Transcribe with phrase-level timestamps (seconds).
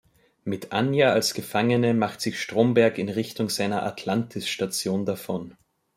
[0.43, 5.55] Mit Anya als Gefangene macht sich Stromberg in Richtung seiner "Atlantis"-Station davon.